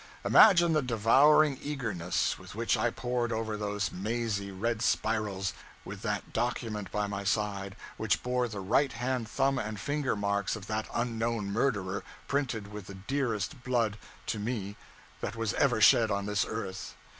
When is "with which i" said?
2.39-2.89